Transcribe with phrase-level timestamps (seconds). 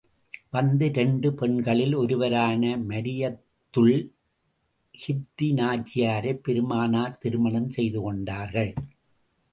[0.51, 4.09] வந்த இரண்டு பெண்களில் ஒருவரான மரிய்யத்துல்
[4.97, 8.73] கிப்தி நாச்சியாரைப் பெருமானார் திருமணம் செய்து கொண்டார்கள்.